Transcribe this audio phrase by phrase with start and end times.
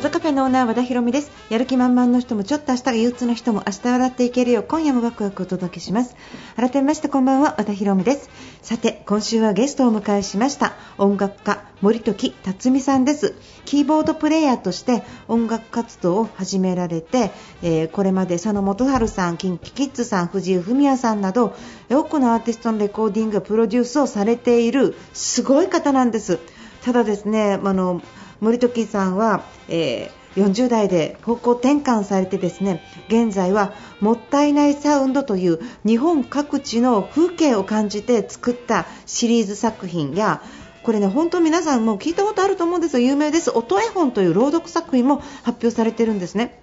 [0.00, 1.30] 和田カフェのオーナー和田博美です。
[1.50, 6.16] やる気満々の人もちょっと明日が憂鬱な人も明日笑っていけるよう今夜もワクワクお届けします。
[6.56, 8.30] 改めましてこんばんは和田博美です。
[8.62, 13.34] さて今週はゲストをお迎えしました音楽家森時辰巳さんです。
[13.66, 17.30] キーボードプレーヤーとして音楽活動を始められて、
[17.60, 21.54] えーこれまで佐野元春さん、キンキキッズさん、藤井フミヤさんなど
[21.90, 26.38] 多くのアーティストのレコーディング、プロデュースをされているすごい方なんです。
[26.82, 28.00] ただですね、あの
[28.40, 40.42] 森時さんは、えー40代で方向転換されてですね現在はもったいないサウンドという日本各地の風景を感じて作ったシリーズ作品や
[40.82, 43.06] これね本当皆さんも聞いたことあると思うんですよ。
[43.06, 43.50] 有名です。
[43.50, 46.62] 音絵本という朗読作品も発表されてるんですね。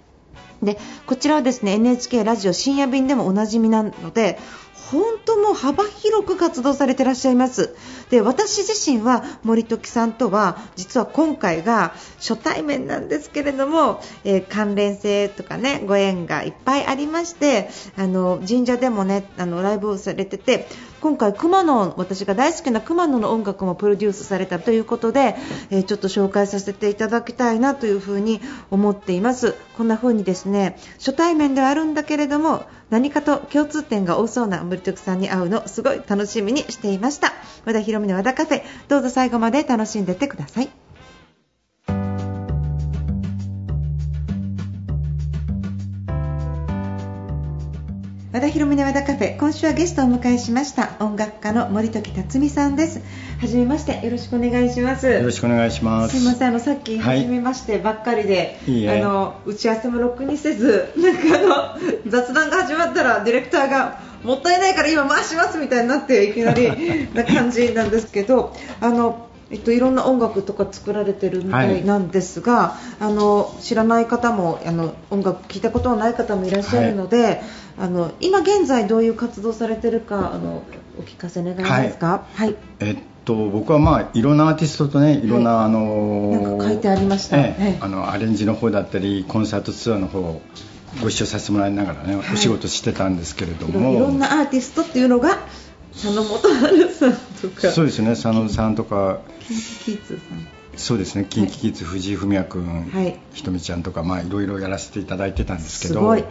[0.60, 4.40] でこちらはですね NHK ラジオ深夜便でもおなじみなので
[4.90, 7.74] 本当もう幅広く活動されてらっしゃいます。
[8.10, 20.66] で私自身は森時さんとは実は今回が初対面なんですけれども、えー関連性とかねご縁がいっぱいありましてあの神社でもねあのライブをされてて
[21.00, 25.36] 今回熊野私が大好きな熊野の音楽もプロデュースされたということで、
[25.70, 28.40] えーちょっと紹介させていただきたいなというふうに
[28.70, 29.54] 思っています。
[29.76, 37.32] こんな風にですね初対面ではあるんだけれども何かと共通点が多そうな森徳さんに会うのすごい楽しみにしていました。
[37.64, 40.87] 和田博美の和田カフェどうぞ最後まで楽しんでってください。
[48.38, 53.00] 和田博美の和田カフェ今週はゲストをお迎えしました音楽家の森時辰巳さんです
[53.40, 56.16] はじめましてよろしくお願いしますよろしくお願いします。
[56.16, 69.27] すみませんあのさっきはい初めましてばっかりで、いいえあの打ち合わせもろくにせず なんかあの雑談が始まったらディレクターがもったいないから今回しますみたいになっていきなりな感じなんですけどあの。
[69.50, 77.40] えっと、いろんな音楽とか作られてるみたいなんですが、あの知らない方もあの音楽聞いたことのない方もいらっしゃるので、
[77.78, 80.62] あの今現在どういう活動されてるかあの
[80.98, 82.26] お聞かせ願えますか？
[82.34, 85.26] はい、えっと僕はまあいろんなアーティストとねい。
[85.26, 87.38] ろんな、あのなんか書いてありました。
[87.38, 87.78] ええええ。
[87.80, 90.42] あのアレンジの方だったりコンサートツアーの方
[91.00, 92.34] ご一緒させてもらいながらね、はい。
[92.34, 93.92] お仕事してたんですけれども。
[93.94, 95.38] いろんなアーティストっていうのが
[95.92, 97.70] 佐野元春さんとか。
[97.70, 99.20] そうですね佐野さんとか。
[99.40, 100.46] キンキキッズさん。
[100.76, 103.18] そうですねキンキキッズ藤井フミヤ君、はい。
[103.32, 105.94] ひとみちゃんとかまあいろいろやらせていただいてたんですけど。
[105.94, 106.24] すごい、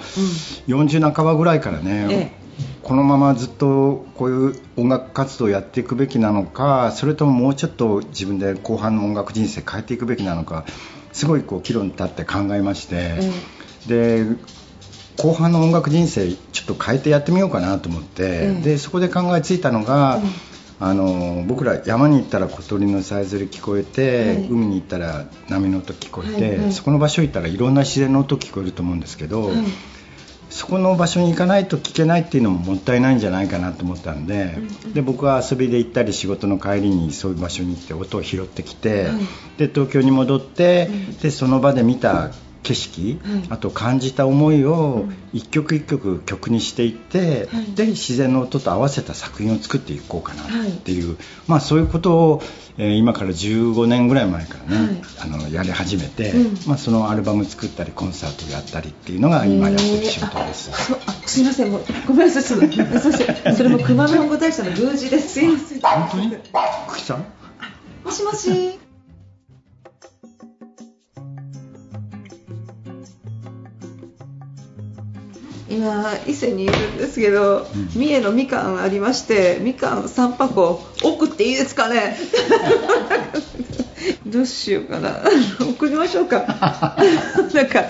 [0.68, 2.48] 40半ばぐらいからね、え
[2.82, 10.66] このままずっとこういう音楽活動をやっていくべきなのかそれとももうちょっと自分で後半の音楽人生変えていくべきなのか
[11.12, 13.20] すごいこう岐路に立って考えまして、
[13.88, 14.26] で
[15.18, 18.62] 後半の音楽人生ちょっと変えてやってみようかなと思って、ええ。
[18.62, 24.48] でそこで考えついたのが、えあの僕ら山に行ったら小鳥のさえずり聞こえて、はい。
[24.48, 26.72] 海に行ったら波の音聞こえて、はいはい。
[26.72, 29.56] そこの場所行ったらいろんな自然の音聞こえると思うんですけど、はい。
[30.50, 34.56] そこの場所に行かないと聞けないっていうのももったいないんじゃないかなと思ったんで,、
[34.94, 39.14] で僕は遊びで行ったり仕事の帰りにそういう場所に行って音を拾ってきて、はい。
[39.58, 40.90] で東京に戻って、
[41.22, 42.32] でその場で見た
[42.68, 43.44] 景色、はい。
[43.50, 47.76] あと感じた思いを一曲一曲曲にしていって、はい。
[47.76, 51.18] で自然の音と合わせた作品を作っていこうかなっていう、
[51.48, 52.42] まあ、そういうことを、
[52.78, 55.02] えー今から15年ぐらい前からね、はい。
[55.22, 56.58] あのやり始めて、うん。
[56.68, 60.72] まあ、そのアルバム作ったりコンサートをやったりっていうのが今やってる仕事です。
[61.26, 61.72] すいません。
[61.72, 62.44] もうごめんなさい。
[62.44, 65.30] そうそうそれも熊野本郷大社の宮司です。
[65.34, 65.80] すいません。
[65.80, 66.30] 本当に？
[66.30, 67.26] 久喜さん？
[68.04, 68.80] もしもし
[75.70, 82.18] 今伊勢にいるんですけど、三重のみかんありましてみかん3箱送っていいですかね？
[84.26, 85.20] どうしようかな。
[85.60, 86.38] 送りましょうか。
[87.54, 87.84] なんか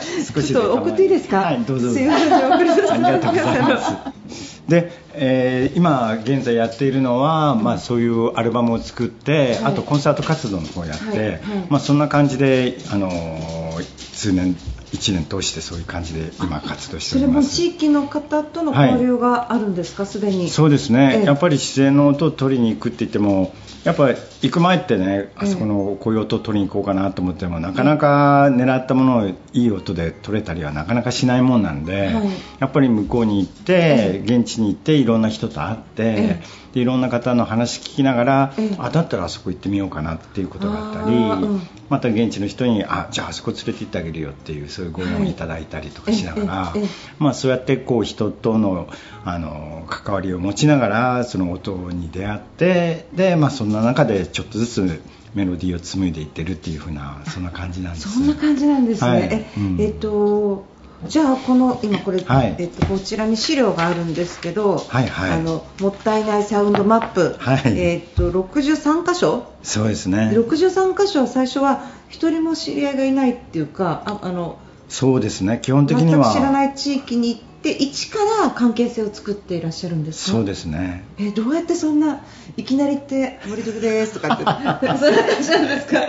[0.44, 1.38] ちょっと送っていいですか？
[1.42, 4.62] はいどうぞすいません送りさせてありがとうございます。
[4.68, 9.60] で、えー今現在やっているのは、まあ、そういうアルバムを作って、はい。
[9.66, 11.40] あとコンサート活動の方をやって、はいはい。
[11.70, 14.56] まあ、そんな感じで、あのー数年
[14.94, 17.56] 1年通してそういう感じで今活動してそれもおります。
[17.56, 20.50] 地域の方との交流があるんですか、すでに。
[20.50, 21.26] そうですね、ええ。
[21.26, 23.54] やっぱり自然の音を取りに行くって言っても
[23.84, 32.30] やっぱり行く前ってねあそこのこういう音を取りに行こうかなと思ってもなかなか狙ったものをいい音で取れたりはなかなかしないもんなんで、はい。
[32.60, 36.44] やっぱり向こうに行って、現地に行っていろんな人と会って、え
[36.78, 41.62] でいろんな方の話聞きながら、ええあだったらあそこ行ってみようかなっていうことがあったり、うん。
[41.90, 48.90] また現地の人にあじゃああそこ連れて行ってあげるよっていうそういうご縁をいただいたりとかしながら、ええええまあ、そうやってこう人との
[49.26, 55.02] あの関わりを持ちながらその音に出会ってで、まあ、そんな中でちょっとずつ
[55.34, 58.12] メロディーを紡いでいってるっていう風なそんな感じなんです。
[58.12, 59.22] そんな感じなんですね、はい。
[59.32, 59.82] えうん。
[59.82, 60.66] えっと
[61.06, 62.56] じゃあこの今これ、はい。
[62.58, 65.32] えっと、こちらに資料があるんですけど、はいはい。
[65.32, 67.80] あのもったいないサウンドマップ、はい。
[67.80, 69.46] えっと63箇所？
[69.62, 70.32] そうですね。
[70.34, 74.58] 63箇所は最初は一人も知り合いがいないっていうかああの
[74.90, 75.60] そうですね。
[75.62, 80.38] 基本的に全はく知らない地域に行って一から関係性を作っていらっしゃるんですか？
[80.38, 81.04] そうですね。
[81.18, 82.22] えどうやってそんな
[82.56, 84.44] いきなりって森徳ですとかって。
[84.98, 86.00] そんな感じなんですか？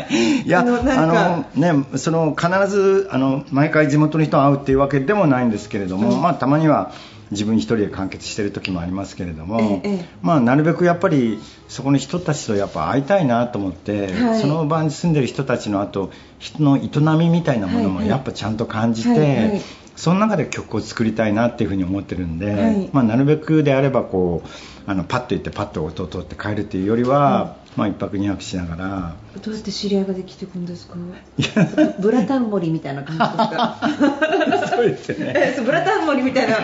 [0.44, 1.48] いや、あののなんか。
[1.56, 6.92] ね、その必ずあの毎回地元の人に会うっていうわけでもないんですけれども、うんまあたまには
[7.30, 10.04] 自分一人で完結してる時もありますけれども、ええええ。
[10.22, 11.38] まあなるべくやっぱり
[11.68, 14.40] そこの人たちとやっぱ会いたいなと思って、はい。
[14.40, 16.88] その場に住んでる人たちのあと人の営
[17.18, 19.08] みみたいなものもやっぱちゃんと感じて。
[19.10, 19.62] はいはい。
[19.98, 22.88] その中で曲を作りたいなっていうふうに思ってるんで、はい。
[22.92, 24.48] まあ、なるべくであればこう
[24.88, 29.14] あのパッと行ってパッと音を取って帰るっていうよりは、まあ、一泊二泊しながら。
[29.42, 30.94] どうやって知り合いができていくんですか？
[31.38, 31.94] いや。
[32.00, 33.78] ブラタン森みたいな感じですか？
[34.76, 35.32] そうですね。
[35.36, 36.56] えそうブラタン森みたいな。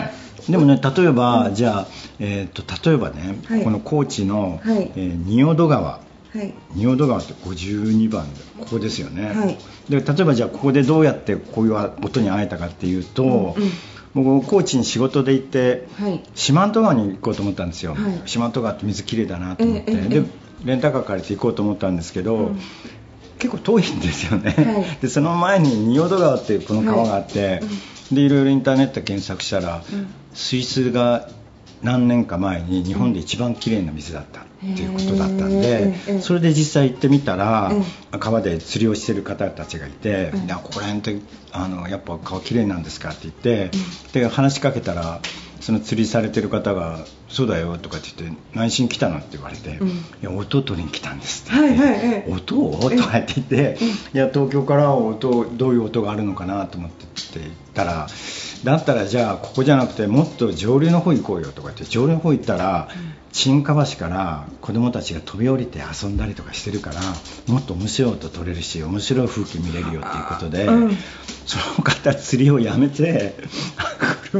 [0.49, 1.87] でもね例えば、じゃあ、
[2.19, 3.63] えー、と例えばね、はい。
[3.63, 4.91] この高知の、はい。
[4.95, 5.81] えー仁淀川。
[5.83, 5.99] は
[6.35, 6.53] い。
[6.75, 9.57] 仁淀川って52番でここですよね、はい。
[9.89, 13.71] で例えばじゃあここでどうやってこういう音に会えたかっていうと、うんうん。
[14.13, 16.21] 僕高知に仕事で行ってはい。
[16.35, 18.21] 四万十川に行こうと思ったんですよ、はい。
[18.25, 20.23] 四万十川って水きれいだなと思って、ええええで
[20.65, 22.59] レンタカー借りて行こうと思ったんですけど、うん。
[23.37, 24.97] 結構遠いんですよね、はい。
[25.01, 27.55] でその前に仁淀川っていうこの川があって、は
[28.11, 28.15] い。
[28.15, 30.07] でいろいろインターネットで検索したら、うん。
[30.33, 31.29] 水質が
[31.83, 34.43] 何年か前に日本で一番きれいな水だったっ
[34.75, 37.71] ていうことだったんへで、えええそれで実際行ってみたら、
[38.13, 40.45] え川で釣りをしてる方たちがいて、うん。
[40.45, 43.71] いやここら辺ってあのやっぱ川きれいなんですかって言って、
[44.13, 45.19] で話しかけたら
[45.65, 52.69] その釣りされてる方が「そうだよ」とかって言って「内心来たの?」って言われて「うんいや音を取りに来たんです」って言って、はいはいはい音？
[52.69, 53.77] をとかって言って、
[54.13, 58.07] いや東京から音どういう音があるのかなと思ってって言ったら
[58.63, 62.89] だったらじゃあここじゃなくてもっと上流の方行こうよとか言って上流の方行ったら、
[63.31, 67.01] 新川橋から子供たちが飛び降りて遊んだりとかしてるから
[67.47, 70.97] もっと面白い音取れるし面白い風景見れるよっていうことで、うん。
[71.45, 73.35] その方釣りをやめて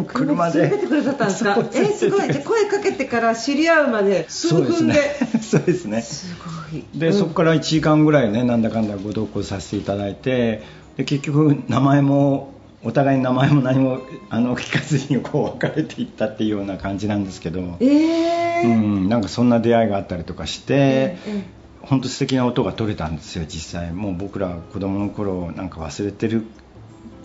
[0.04, 0.70] 車で。
[0.70, 1.58] てくださったんですか？
[1.74, 2.32] えすごい。
[2.32, 5.16] じゃあ声かけてから知り合うまで数分で。
[5.42, 6.02] そうですね。
[6.02, 6.36] す
[6.72, 6.84] ごい。
[6.94, 7.14] で、うん。
[7.14, 10.64] そこから1時間ぐらいねなんだかんだご同行させていただいて
[10.98, 12.54] で結局名前も
[12.84, 14.00] お互いに名前も何も
[14.30, 18.68] あの聞かずにこう別れていったっていうような感じなんですけど、えー。
[18.68, 18.68] う
[19.06, 23.94] ん、なんかそんな出会いがあったりとかして、ええ本当素敵な音が取れたんですよ実際。
[23.94, 26.44] もう僕ら子供の頃なんか忘れてる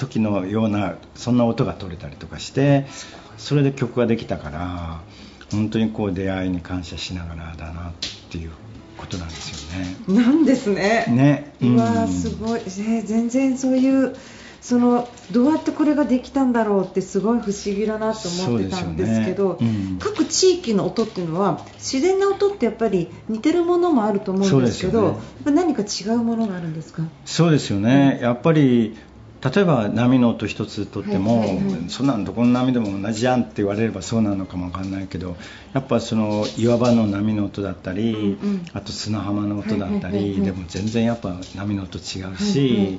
[0.01, 2.87] 時のようなそんな音が取れたりとかして
[3.37, 5.01] それで曲ができたから
[5.53, 7.93] 本当にこう出会いに感謝しながらだなっ
[8.31, 8.51] ていう
[8.97, 10.23] ことなんですよね。
[10.23, 11.05] なんですね。
[11.09, 11.53] ね。
[11.61, 12.09] うん。
[12.09, 14.17] すごい、えー全然そういう
[14.61, 19.67] そのどうやってこれができたんだろうってすごい不思議だなと思ってたんですけどね。
[19.67, 19.99] うん。
[19.99, 25.13] 各地域の音っていうのは自然な音ってやっぱり似てるものもあると思うんですけど
[25.47, 25.53] ね。
[25.53, 27.03] 何か違うものがあるんですか？
[27.25, 28.97] そうですよね、やっぱり
[29.43, 31.85] 例えば波の音一つとっても、はいはいはい。
[31.89, 35.37] そんなんどこの波でも同じじゃんって言われればそうなのかもわかんないけど
[35.73, 38.65] やっぱその岩場の波の音だったり、うんうん。
[38.75, 40.43] あと砂浜の音だったり、はいはいはいはい。
[40.43, 42.99] でも全然やっぱ波の音違うし、はいはい。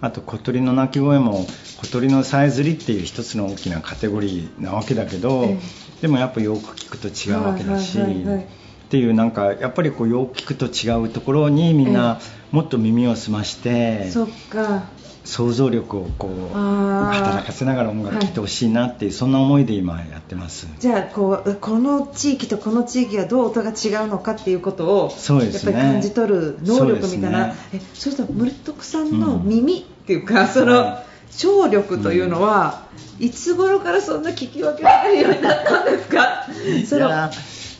[0.00, 1.46] あと小鳥の鳴き声も
[1.82, 5.58] 小鳥のさえずりっていう一つの大きなカテゴリーなわけだけど、え
[6.00, 7.98] でもやっぱよく聞くと違うわけだし。
[7.98, 8.44] はいはいはいはい。
[8.44, 8.46] っ
[8.92, 12.20] ていうなんかやっぱりこうよく聞くと違うところにみんな
[12.50, 14.82] もっと耳を澄ましてそっか
[15.24, 20.66] 想像力をこう働かせながら音楽聴いてほしいなっていうそんな思いで今やってます。
[20.78, 25.72] じゃあこうこの地域とこの地域はどう音が違うのかっていうことをそうですね。
[25.72, 31.04] やっぱり感じ取る能力みたいな、そうえそうすると森徳さんの耳っていうか、そのは
[31.36, 32.88] 聴力というのは、
[33.18, 33.30] い。
[33.30, 36.46] つ頃からそんな聞き分けられるようになったんですか？
[36.86, 37.08] その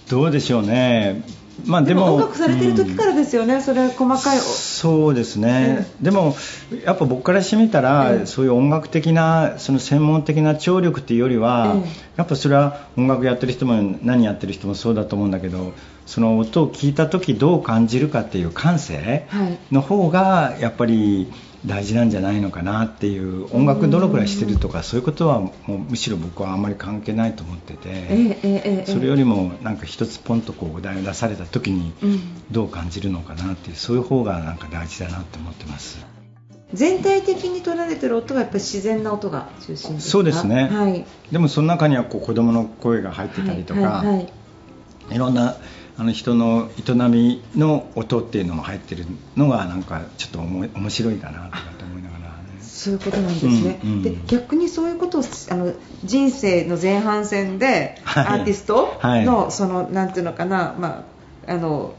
[0.08, 1.24] どうでしょうね。
[1.66, 4.38] まあ、でも音楽されてる時からですよね、うん、それ細かい
[4.82, 6.34] そうですね、でも
[6.84, 11.76] やっぱ僕からしてみたら、そういう音楽的なその専門的な聴力っていうよりは、
[12.16, 15.72] やっぱそれは音楽やってる人も何やってる人もそうだと思うんだけど
[16.04, 19.28] その音を聞いた時どう感じるかっていう感性
[19.70, 21.32] の方がやっぱり
[21.64, 31.92] 大事なんじゃないのかなっていう音楽どのくらいしてるとかそういうことはもうむしろ僕はあんまり関係ないと思っててそれよりもなんか一つポンとこうお題を出された時に
[32.50, 36.04] どう感じるのかなっていうそういう方がなんか大事だなって思ってます。
[36.72, 44.28] 全体的に取られてる音はやっぱり自然な音が中心ですそうですね、はい、でもその中にはこう子供の声が入ってたりとか、はいはいはい、
[45.10, 45.56] いろんな
[45.98, 49.04] あの人の営みの音っていうのも入ってる
[49.36, 61.04] のがなんかちょっと面白いかなと思いながら、ね、そういうことなんですね、うんうん、で逆にそういうことをあの人生の前半戦でアーティストの、はい、そのなんていうのかな、ま
[61.46, 61.94] あ、あの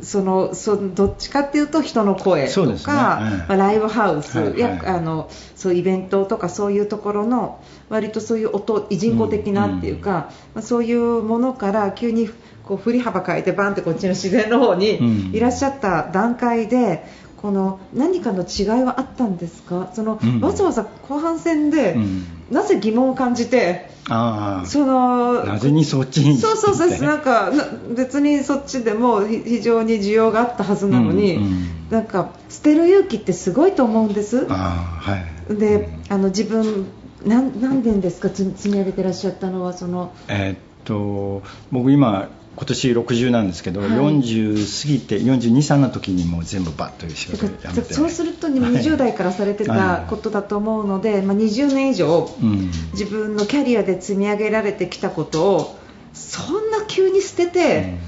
[0.00, 2.78] そのそどっちかっていうと人の声とか、ね。
[2.86, 12.30] まあ、ライブハウス、はいはい、あのそうイベントとかそういうところの割とそういう音人工的なっていうか、うんうん、まあ、そういうものから急に
[12.64, 17.04] こう振り幅変えてバンってこっちの自然の方にいらっしゃった段階で、
[17.42, 19.90] この何かの違いはあったんですか？
[19.94, 27.52] その、うん、わざわざ後半戦で、うん、なぜ疑問を感じてあそのなぜにそっちにそうそうそうなんか
[27.96, 34.46] 別にそっちでも非常に需要があったはずなのに、うんうん、なんか捨てる勇気ってすごいと思うんです。
[34.48, 35.16] あ、は
[35.50, 36.86] い、で、あの自分
[37.24, 40.12] 何何年ですか積み上げてらっしゃったのはその。
[40.28, 47.94] えー、っと僕今今年60なんですけど、はい、40過ぎて42、3の時にもう全部バッという仕事をやめて。
[47.94, 55.78] そうすると、20代からされてたことだと思うので、はい、まあ、20年以上、うん、自分のキャリアで積み上げられてきたことを
[56.12, 57.98] そんな急に捨てて、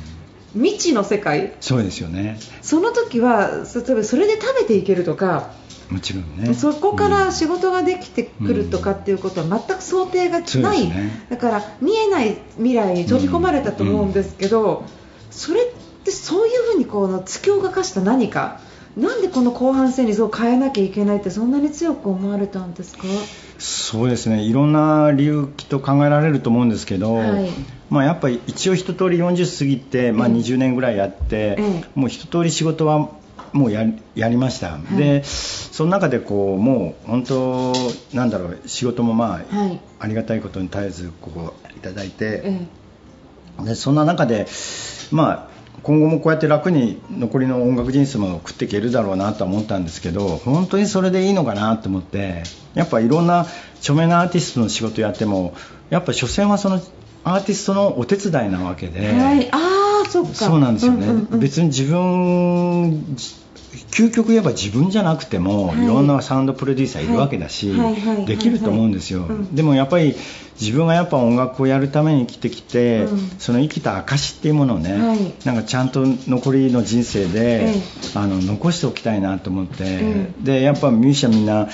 [0.55, 1.55] うん、未知の世界。
[1.61, 2.39] そうですよね。
[2.61, 5.53] その時は例えばそれで食べていけるとか
[5.91, 6.55] もちろんね。
[6.55, 14.87] そこから仕事ができてくるとかっていうことは全く想定がない、うんね、だから見えない未来に飛び込まれたと思うんですけど、うん、
[15.31, 15.65] それっ
[16.05, 18.61] てそういうふうにこう突き動かした何か。
[18.97, 23.03] なんでこの後半戦にそう変えなきゃいけないってそんなに強く思われたんですか？
[23.59, 24.41] そうですね。
[24.43, 27.51] いろんな理由きっと考えられると思うんですけど、はい、
[27.91, 31.59] まあ、やっぱり一応一通り40過ぎて、まあ、20年ぐらいやって、
[31.97, 33.11] もう一通り仕事は
[33.55, 37.73] もうややりました、はい、でその中でこうもう本当
[38.13, 42.67] なんだろう仕事もまあ、はい、ありがたいことに絶えずこういただいて、
[43.61, 44.47] でそんな中で
[45.13, 52.43] まあ今後もこうやって楽に残りの音楽人生も食っていけるだろうなと思ったんですけど本当にそれでいいのかなと思って
[52.75, 53.47] やっぱいろんな
[53.77, 55.55] 著名なアーティストの仕事やっても
[55.91, 56.81] やっぱ所詮はその
[57.23, 59.74] アーティストのお手伝いなわけで、はい、あ
[60.15, 63.17] そそうなんですよね、うんうんうん、別に自分
[63.91, 67.73] 究極言えば自分じゃなくても、い、ろんなサウンドプロデューサーいるわけだし、
[68.27, 70.15] できると思うんですよ、でもやっぱり
[70.61, 77.75] 自分がやっぱ音楽をやるために生きてきて、うん、その生きた証っていうものをね、はい、なんかちゃんと残りの人生で、え
[78.15, 81.69] あの残しておきたいなと思って、えでやっぱミュージシャンみんな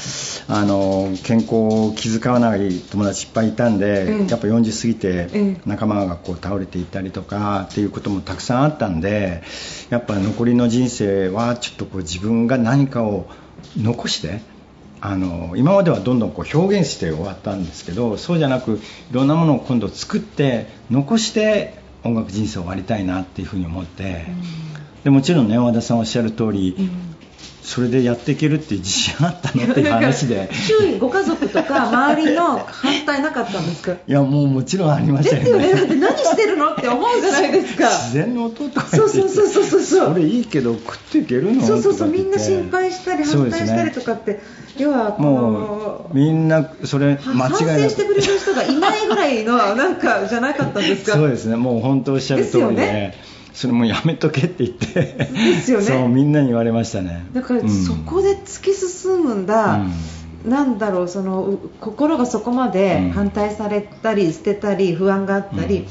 [0.49, 9.43] あの健康を気遣わない友達いっぱいいたんで、えやっぱ40過ぎて仲間がこう倒れていったりとかっていうこともたくさんあったんで
[9.91, 13.29] やっぱ残りの人生はちょっとこう自分が何かを
[13.77, 14.41] 残して
[15.03, 18.81] あの今まではどんどんこう表現して終わったんですけどそうじゃなく
[19.11, 24.25] いろんなものを今度作って残して音楽人生を終わりたいなっていうふうに思って、
[25.05, 26.91] でもちろんね和田さんおっしゃる通り、
[27.63, 30.49] それでやっていけるっていう自信あったのっていう話で。
[30.53, 33.93] 周囲ご家族とか 周りの反対なかったんですか？
[33.93, 35.51] いやもうもちろんありましたよね。
[35.59, 37.89] ですよねだって何してるのって思うじゃないですか。
[37.91, 39.83] 自然の音とかそうそうそうそうそう。
[39.83, 41.63] それいいけど食っていけるの？
[41.67, 44.41] そうそうそうみんな心配したり反対したりとかって、ね、
[44.79, 47.91] 要はもうみんなそれ間違いなく。
[47.91, 51.17] してくれる人がいないぐらいのなんかじゃなかったんですか？
[51.17, 51.57] そうですね。
[51.57, 53.15] もう本当おっしゃる通りで、ね
[53.53, 54.87] それもやめとけって言って。
[54.95, 55.85] ですよね。
[55.85, 57.27] そうみんなに言われましたね。
[57.33, 59.81] だからそこで突き進むんだ、
[60.45, 65.87] うん、なんだろうその心がそこまで反対されたり捨てたり不安があったり、うん、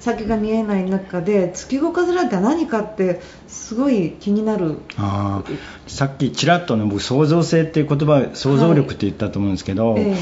[0.00, 4.78] 先が見えない中で突き動かされた何かってすごい気になる。
[4.96, 5.42] あ
[5.86, 10.16] さっきちらっとね僕創造性っていう言葉想像力って言ったと思うんですけど、はいえ。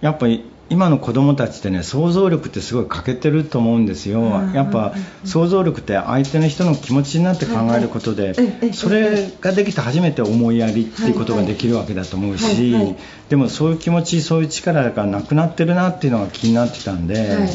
[0.00, 4.94] やっぱり今の子供たちってね想像力ってすごい欠けてると思うんですよ、やっぱ
[5.24, 8.34] 想像力って相手の人の気持ちになって考えることで、
[8.72, 12.74] それができて初めて思いやりっていうことができるわけだと思うし、
[13.28, 17.48] でもそういう気持ちそういう力がなくなってるなっていうのが気になってたんで、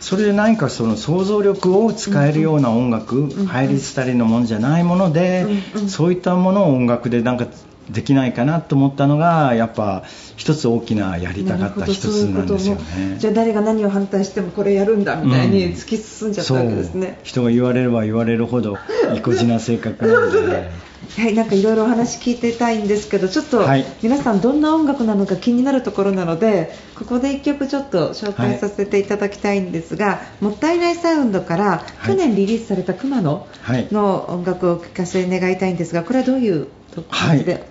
[0.00, 5.88] それで何かその想像力を使えるような音楽、ん入り廃りのものじゃないもので、うんうん。
[5.88, 7.46] そういったものを音楽でなんか
[7.90, 10.04] できないかなと思ったのがやっぱ
[10.36, 13.14] 一つ大きなやりたかった一つなんですよね。
[13.14, 17.06] もじゃあ誰が何を反対してもこれやるんだみたいに突き進んじゃったわけですね。
[17.06, 18.76] そう、人が言われれば言われるほど
[19.14, 20.70] 意固地な性格なので。
[21.16, 23.84] はい、なんかいろいろお話聞いてたいんですけど、ちょっとはい。
[24.02, 32.08] 皆さんどんな音楽なのか気になるところなので、ここで1曲ちょっと紹介させていただきたいんですが、もったいないサウンドからはい。
[32.08, 33.88] 去年リリースされた熊野はい。
[33.90, 36.68] の音楽を聴かせ願いたいんですが、これはどういう
[37.10, 37.64] 感じで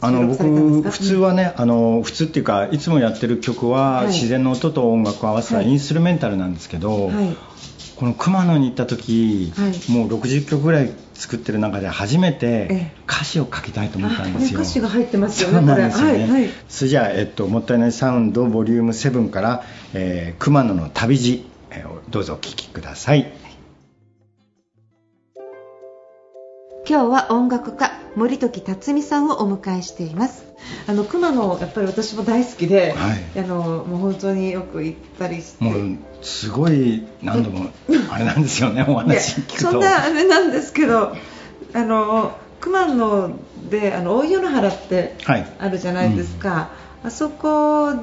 [0.00, 0.90] あの僕、か？
[0.90, 4.06] 普通はね、あの普通っていうか、いつもやってる曲は、はい。
[4.08, 5.68] 自然の音と音楽を合わせたはい。
[5.68, 7.36] インストゥルメンタルなんですけど、はい。
[7.94, 9.92] この熊野に行った時、はい。
[9.92, 14.58] もう60曲ぐらい作ってる中で初めえてえ歌詞を書きたいと思ったんあですよ。
[14.58, 16.12] ね歌詞が入ってますよねそうなんですよね。
[16.12, 16.50] はいはい。
[16.68, 19.62] それじゃあ、えっと、もったいないサウンドボリューム7から、
[19.94, 23.32] えー熊野の旅路、えーどうぞお聴きください。
[26.92, 30.44] 今日は音楽家森時辰巳さんをお迎えしています。
[30.86, 33.40] あの熊野やっぱり私も大好きで、はい。
[33.40, 35.64] あのもう本当によく行ったりして。
[35.64, 37.70] もうすごい何度も
[38.12, 39.70] あれなんですよね、お話聞くと。
[39.70, 41.16] そんなあれなんですけど
[41.72, 43.30] あの熊野
[43.70, 45.46] であの大与野原ってはい。
[45.60, 46.72] あるじゃないですか、
[47.02, 47.94] あそこ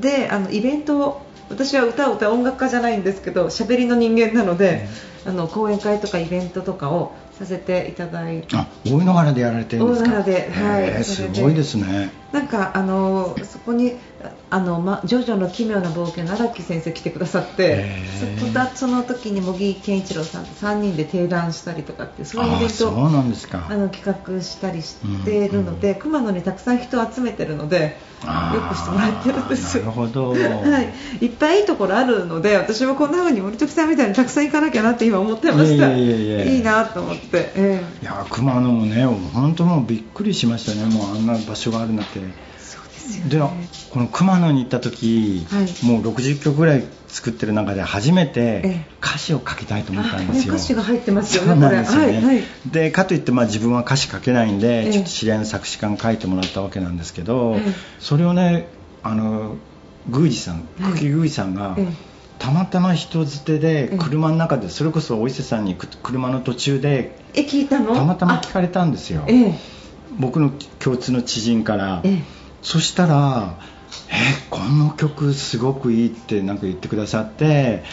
[0.00, 4.88] であのイベントを私は歌を歌う音楽家じゃないんですけど喋りの人間なので、
[5.26, 8.56] あの講演会とかイベントとかをさせていただいて。
[8.56, 10.10] あ大井野原でやられてるんですか？
[10.10, 10.82] 大井野原ではい。
[10.84, 13.92] へーすごいですねなんかあのそこに
[14.50, 17.86] あの、ま、ジョジョの奇妙な冒険の荒木先生来てくださって
[18.38, 23.68] そこだその時に茂木健一郎さんと3人で提談したりとかってそういうイベントあそうをなんですか。
[23.70, 29.78] あの企画したりしているので、熊野にたくさん人を集めてるのでよくしてもらってるんです。
[29.78, 30.30] よなるほど。
[30.34, 30.36] は
[31.20, 35.94] い、いっぱいいいところあるので私もこんな風に森時さんみたいにたくさん行かなきゃなって今思ってました。
[35.96, 38.02] いやいなと思って、ええ。
[38.02, 40.92] いや熊野もね本当もうびっくりしましたね。
[40.92, 42.34] もうあんな場所があるなんてね。
[43.28, 43.38] で
[43.90, 45.86] この熊野に行った時、はい。
[45.86, 52.44] もう60曲ぐらい作ってる中で初めえてえ歌詞を書きたいと思ったんですよ、歌詞が入ってますよねそうなんですよね、はいはい。
[52.66, 54.92] でかといってまあ自分は歌詞書けないんで、ええ。
[54.92, 57.72] ちょっと知り合いの作詞家に書いてもらったわけなんですけど、ええ。
[58.00, 58.68] それをね
[59.02, 59.56] あの
[60.06, 61.86] 宮司さんはい久喜宮司さんが、ええ。
[62.38, 63.98] たまたま人づてでええ。
[63.98, 67.94] 車の中でそれこそお伊勢さんに行く車の途中でえ聞いたの？
[67.94, 69.22] たまたま聞かれたんですよ。
[69.22, 69.73] あええ
[70.18, 72.22] 僕の共通の知人から、ええ。
[72.62, 73.58] そしたら
[74.08, 74.14] 「え
[74.50, 77.84] この曲すごくいい」ってなんか言ってくださって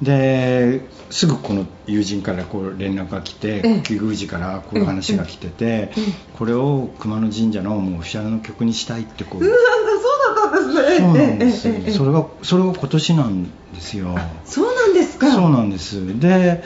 [0.00, 3.80] ですぐこの友人からこう連絡が来てええ。
[3.82, 6.02] 久喜宮司からこういう話が来ててええ。
[6.38, 10.98] これを熊野神社のもうオフィシャルの曲にしたいってこううわそうだったんですね。
[10.98, 14.18] そうなんですそれがそれが今年なんですよ。
[14.44, 15.32] そうなんですか。
[15.32, 16.18] そうなんです。
[16.20, 16.62] で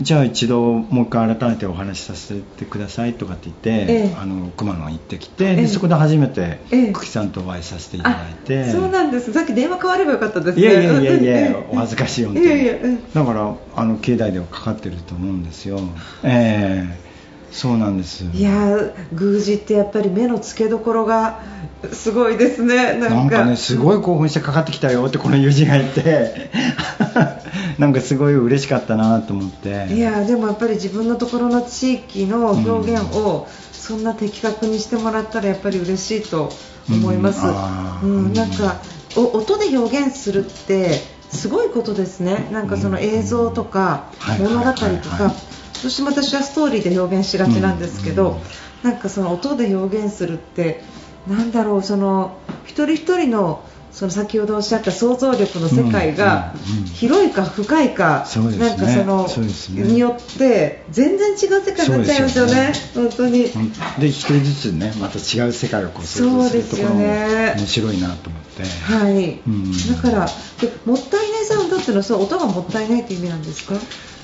[0.00, 4.14] じゃあ一度もう一回改めてお話しさせてくださいとかって言って、ええ。
[4.16, 6.92] あの熊野に行ってきて、えそこで初めてええ。
[6.92, 9.32] 久喜さんとお会いさせていただいて、そうなんです。
[9.32, 10.62] さっき電話変わればよかったですね。
[10.62, 12.46] いやいやいやいやええお恥ずかしい本当い
[13.14, 15.80] だからあの境内ではかかってると思うんですよ。
[16.22, 17.07] ええ
[17.50, 18.24] そうなんです。
[18.24, 21.40] いやー宮司ってやっぱり目の付けどころが
[21.92, 22.98] すごいですね。
[22.98, 23.44] なんか。
[23.44, 26.50] ねすごい興奮してかかってきたよってこの友人が言って。
[27.78, 29.86] なんかすごい嬉しかったなと思って。
[29.92, 36.52] いやーでもやっぱり自分のところの地域の表現をそんな的確にしてもらったらやっぱり嬉しいと
[36.90, 37.46] 思います、
[38.02, 38.26] うん。
[38.26, 38.76] うんなんか
[39.16, 42.48] お音で表現するってすごいことですね。
[42.52, 44.38] なんかその映像とかはい。
[44.40, 44.84] 物語とか。
[44.84, 48.90] はいどうしても私はストーリーで表現しがちなんですけど、うん。
[48.90, 50.82] なんかその音で表現するって
[51.26, 56.54] なんだろうその一人一人のその先ほどおっしゃった想像力の世界が
[56.94, 58.26] 広いか深いか、
[58.58, 59.26] なんかその
[59.68, 63.46] によって全然違う世界になっちゃいますよね、本当に。
[63.46, 63.72] うん。
[63.98, 69.72] で一人ずつねまた違う世界をこう想像するところも面白いなと思って、はい、うん。
[69.72, 70.26] だから
[70.60, 73.74] でもったいないサウンドっていうのはそう音がもったいないって意味なんですか？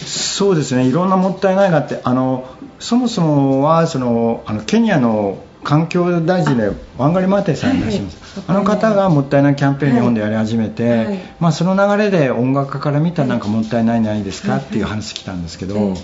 [0.05, 0.87] そうですね。
[0.87, 11.05] いろんなもったいないがあってあのそもそもはそのあのケニアの環境大臣でワンガリ・マーテンさんいらっしゃいます、はいあの方がもったいないキャンペーン日本でやり始めて、はい。
[11.07, 15.95] はいまあ、その流れで音楽家から見たらなんかもったいないないですかはいっていう話来たんですけど、ええ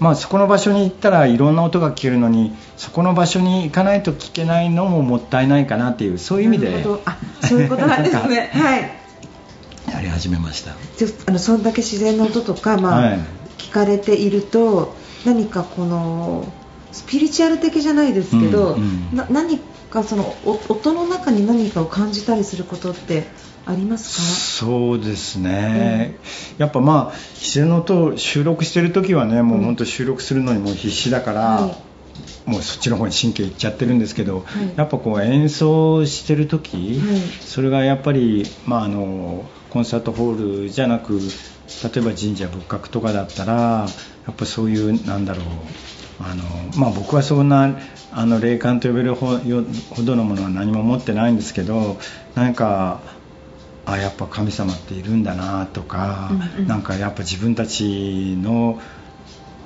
[0.00, 8.50] まあ、そこの場所に行ったらいろんな音が聞けるのにそこの場所に行かないと聞けないのももったいないかなっていうそういう意味であそういうことなんですね。
[8.52, 9.04] はい。
[9.92, 10.72] やり始めました。
[10.72, 13.18] であのそんだけ自然の音とか、まあはい。
[13.58, 16.52] 聞かれていると何かこの
[16.92, 19.16] スピリチュアル的じゃないですけど、うんうん。
[19.16, 19.58] な何
[19.90, 23.26] かそのお音の中に何かを感じたりすることって
[23.66, 24.22] ありますか？
[24.22, 26.18] そうですね、
[26.56, 31.76] うん、やっぱまあ自然の音を収録してる時はねもう本当収録するのにもう必死だから、はい。
[32.46, 41.20] もうそっちの方に神経いっちゃってるんですけど、はい、やっぱこう演奏してる時、はい、それがやっぱり、まあ、あのコンサートホールじゃなく例
[41.96, 43.86] えば神社仏閣とかだったらや
[44.30, 45.44] っぱそういうなんだろう
[46.20, 46.44] あの、
[46.76, 47.78] まあ、僕はそんな
[48.12, 49.40] あの霊感と呼べるほ
[50.04, 51.96] どのものは何も持ってないんですけど
[52.36, 53.00] なんか
[53.86, 58.80] あやっぱ神様っているんだなとか、うんうん、なんかやっぱ自分たちの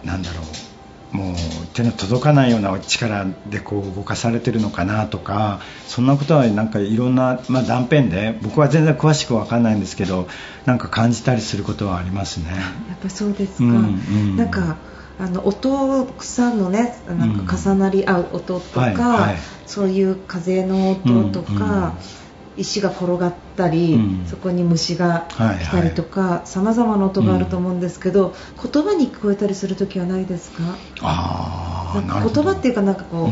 [0.04, 1.36] なんだろうもう
[1.72, 10.28] 手の届かないような力でこう動かされてるのかなとかそんなことはなんかいろんな、まあ、断片で僕は全然詳しく分かんないんですけど
[10.66, 12.50] なんか感じたりすることはありますね。
[12.88, 13.78] やっぱそうですか、うんう
[14.12, 14.76] ん、なんか
[15.18, 18.92] あの音草のねなんか重なり合う音とか、うん。
[18.92, 21.96] はいはい、そういう風の音とか、
[22.58, 28.30] 石が転がったり、うん、そこに虫が来たりとかさまざまな音があると思うんですけど、う
[28.68, 30.62] ん、言葉に聞こえたりする時はないですか？
[31.02, 33.30] あ言葉っていうかなんかこ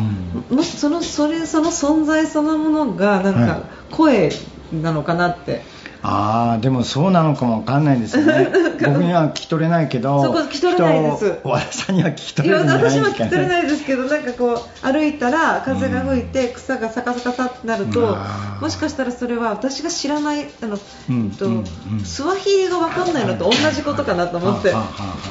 [0.50, 4.30] う、うん、そのそれその存在そのものがなんか声
[4.72, 5.62] なのかなって。
[6.08, 8.48] ああでもそうなのかもわかんないですよね。
[8.78, 11.38] 僕には聞き取れないけどそこ聞き取れないです。
[11.42, 18.16] 和田さんには聞き取れないいや私は聞き取れないですけどなんかこう歩いたら風が吹いて草がサカサカサってなると、うん、
[18.60, 20.78] もしかしたらそれは私が知らないあの、
[21.10, 21.64] うん、と、うん、
[22.04, 24.72] スワヒリがわかんないのと同じことかなと思って、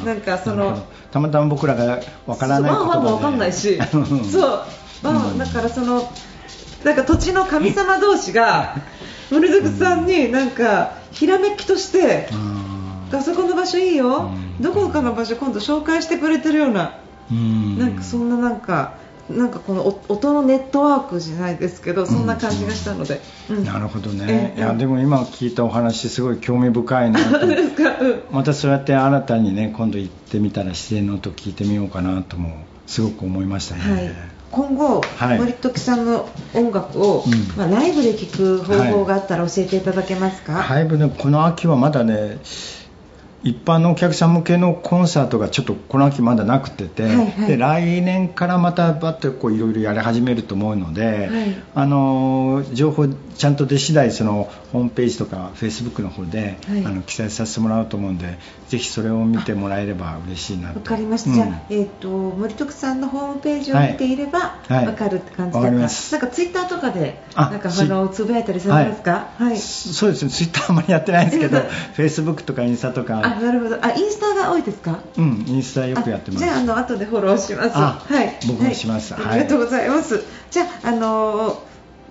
[0.06, 3.00] なんかそのたまたま僕らがわからない言葉で。
[3.00, 3.80] もわかんないし。
[4.30, 4.62] そう、
[5.04, 6.12] まあ、だからその
[6.84, 8.76] なんか土地の神様同士が
[9.32, 12.30] 森崎さんになんかひらめきとして、
[13.12, 17.00] あそこの場所いいよ、どこかの場所今度紹介してくれてるような、
[17.32, 18.98] なんかそんななんか
[19.30, 23.64] なんかこの音のネットワークじゃないですけどそんな感じがしたので、うん。
[23.64, 27.48] なるほどね、いやでも今聞いたお話すごい興味深いなと。
[28.32, 32.52] またそうやって新たにね今度行ってみたら自然の音聞いてみようかなとも
[32.86, 42.38] すごく思いましたね、はい今後、はい、森時さんの音楽を、うん、まあ、ライブで聴く方法があったら教えていただけますか、はい、ライブねこの秋はまだね
[43.45, 60.79] 一般のお客さん向けのコンサートがちょっとこの秋まだなくてて、はいはい、で来年からまたバッといろいろやり始めると思うので、はい、あの情報ちゃんと出次第そのホームページとかフェイスブックの方で、はい、あの記載させてもらうと思うんでぜひそれを見てもらえれば嬉しいなと。
[60.79, 65.88] わかりました、うん、じゃあ、えーと、森徳さんのホームページを見ていればわかるって感じで。
[65.89, 70.25] すか、なんかツイッターとかでなんかあのつぶやいたりされますか、はい、そうです。
[70.25, 71.60] ねツイッターあんまりやってないんですけど
[71.93, 73.78] フェイスブックとかインスタとかあなるほど。
[73.84, 75.00] あインスタが多いですか？
[75.17, 76.43] うんインスタよくやってます。
[76.43, 77.69] じゃああの後でフォローします。
[77.69, 78.39] はい。
[78.48, 81.62] 僕もします、はい、ありがとうございます、じゃああの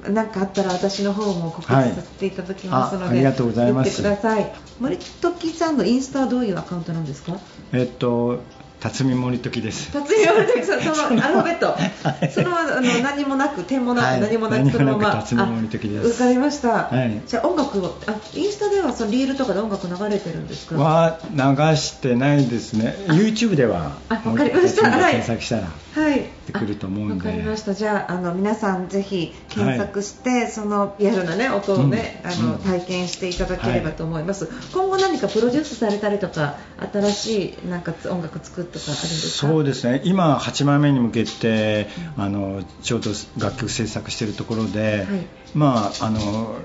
[0.08, 2.30] 何かあったら私の方も告知させてい。
[2.30, 4.02] ただきますので、はい、ありがとうございます。
[4.02, 4.52] ください。
[4.80, 7.38] 森時さんのインスタはどういうアカウントなんですか？
[7.72, 8.40] えっと
[8.84, 9.90] 辰巳森時です。
[9.92, 15.22] 辰巳森時さん、そのアルファベット、はい、そのあの何もなく点もなく、何もなくそのまま。
[15.22, 16.22] 辰巳森時です。
[16.22, 16.88] わかりました。
[16.88, 20.76] はい、じゃあ音楽をあインスタではそのリールとかで音楽流れてるんですか？
[20.76, 21.38] は流
[21.78, 22.94] してないですね。
[23.08, 24.90] YouTube ではあわかりました。
[24.90, 25.62] 検索したら。
[25.94, 27.26] はいってくると思うんで。
[27.26, 27.72] わかりました。
[27.72, 34.44] じゃああの皆さんぜひ検索して、はい、そのリアルなね音をね、うん、あの体験していただければと思います。
[34.44, 36.58] はい、今後何かプロデュースされたりとか
[36.92, 39.48] 新しいなんか音楽作ってとかあるんですか？
[39.48, 40.02] そうですね。
[40.04, 46.56] 今8枚目に向けて、うん、あのちょうど楽曲制作しているところで、はい、まああの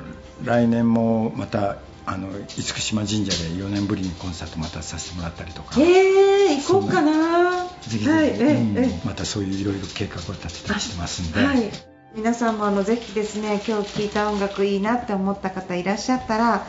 [0.43, 5.79] 来年もまたあの厳島神社で4年ぶりにコンサートまたさせてもらったりとか。
[5.79, 7.65] えー、行こうかな。
[7.65, 11.71] ぜひぜひ、はいうん、またそういういろいろ計画を立てたりしてますんで、はい、
[12.15, 16.65] 皆さんもあのぜひですね今日聴いた音楽いいなって思った方いらっしゃったら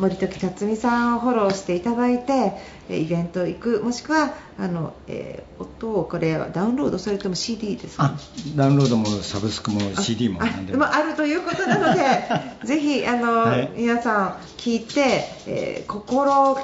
[0.00, 2.52] 森時辰巳さんをフォローしていただいて
[2.88, 8.14] イベント行くもしくはあの、えー、音をこれダウンロードそれとも CD ですか、
[8.56, 12.00] ダウンロードもサブスクも CD も何でもあるということなので
[12.64, 16.58] ぜひあの、はい、皆さん聞いて、えー、心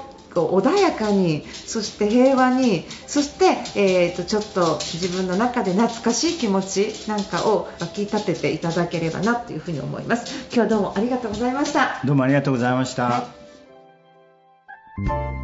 [0.44, 10.46] 穏やかにそして平和にそして、えーと、ちょっと自分の中で懐かしい気持ちなんかを湧き立てていただければなというふうに思います。
[10.52, 12.00] 今日はどうもありがとうございました。
[12.04, 13.28] どうもありがとうございました、は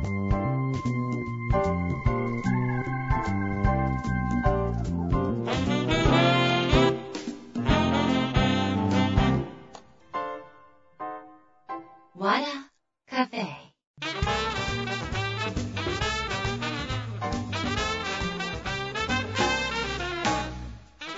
[0.08, 0.11] い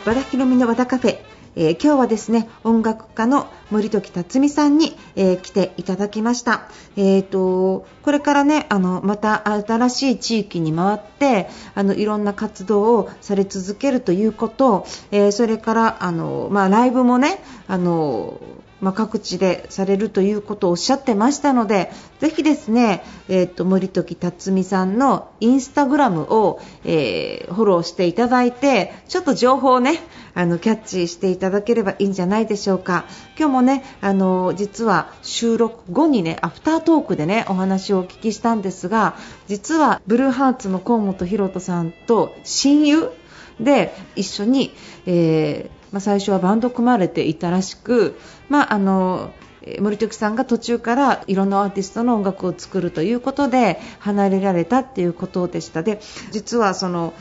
[0.04, 1.18] 和田ひろみの和田カフェ。
[1.56, 17.38] えー、今日はですね音楽家の森時辰巳さんに、えー、来ていただきました、えーと、これからねあのまた新しい地域に回ってあのいろんな活動をされ続けるということ、えそれからあの、まあ、ライブもね
[17.68, 18.40] あの
[18.84, 30.00] まあ、各地でされるということをおっしゃってましたのでぜひですね、えーと、森時辰巳さんのインスタグラムを、えー、フォローしていただいてちょっと情報をね
[30.34, 33.06] あのキャッチしていただければいいんじゃないでしょうか。
[33.38, 39.16] 今日もねあの実は収録後にねアフタートークでねお話をお聞きしたんですが
[39.46, 43.10] 実はブルーハーツの河本大翔さんと親友
[43.60, 44.74] で一緒に、
[45.06, 48.16] えーまあ、最初はバンド組まれていたらしく、
[48.48, 49.32] まあ、あの
[49.78, 55.84] 森時さんが途中からいろんなアーティストの音楽を作るということで離れられたっていうことでした。
[55.84, 56.00] で
[56.32, 57.14] 実はその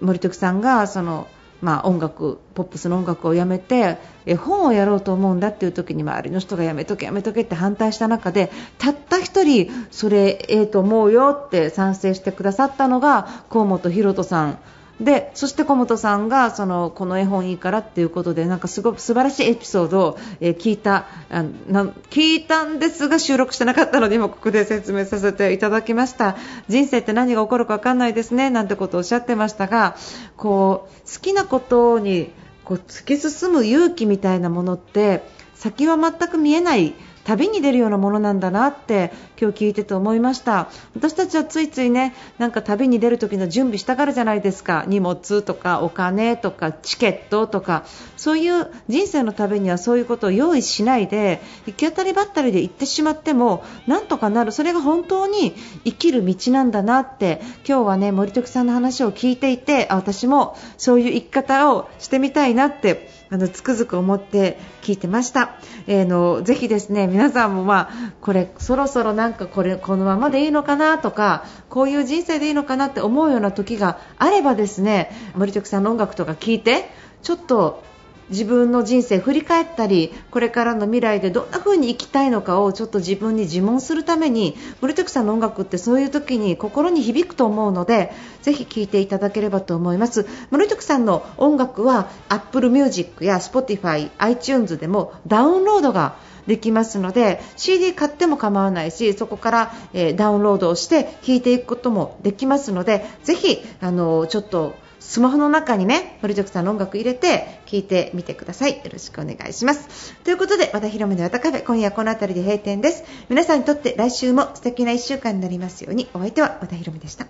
[0.00, 1.26] 森時さんがその
[1.60, 14.58] まあ、音楽ポップスの音楽をやめて絵本をやろうと思うんだっていう時に周りの人がやめとけやめとけって反対した中でたった1人それええと思うよって賛成してくださったのが河本大翔さん。
[15.00, 26.36] でそして小本さんがそのこの絵本いいからっていうことでなんかすごく素晴らしいエピソードを、え、聞いたあな聞いたんですが収録してなかったので今ここで説明させていただきました。
[26.68, 29.96] 人生って何が起こるか分かんないですねなんてことをおっしゃってましたが
[30.36, 32.30] こう好きなことに
[32.64, 35.22] こう突き進む勇気みたいなものって
[35.54, 40.68] 先は全く見えない旅に出るようなものなんだなって今日聞いてて思いました。
[40.94, 44.84] 私たちはついついねなんか旅に出る時の準備したがるじゃないですか。
[44.86, 47.84] 荷物とかお金とかチケットとか。
[48.16, 54.52] そういう人生の旅にはそういうことを用意しないで行き当たりばったりで行ってしまってもなんとかなる。
[54.52, 55.54] それが本当に
[55.84, 57.40] 生きる道なんだなって。
[57.66, 76.90] 今日はね森時さんの話を聞いていてあ私もそういう生き方をしてみたいなってあのつくづく思って聞いてました、えーのぜひですね皆さんも、まあ、これそろそろなんかこれこのままでいいのかなとかこういう人生でいいのかなって思うような時があればですね森徳さんの音楽とか聞いて
[77.22, 77.82] ちょっと
[78.30, 88.12] 自分の人生振り返ったりこれからの未来でどんな風に生きたいのかをちょっと自分に自問するために森徳さんの音楽ってそういう時に心に響くと思うので
[88.42, 90.26] ぜひ聴いていただければと思います。
[90.50, 96.16] 森徳さんの音楽は Apple Music や Spotify、iTunes でもダウンロードが
[96.46, 108.76] できますので CD 買っても構わないしそこから、え、ダウンロードをして聴いていくこともできますのでぜひあのちょっとスマホの中にね、森徳さんの音楽入れて聴いてみてください。
[108.76, 110.14] よろしくお願いします。
[110.22, 113.04] ということで、和田広めのわたカフェ、今夜この辺りで閉店です。
[113.28, 117.26] 皆さんにとって来週も素敵な1週間になりますように、お相手は和田広めでした。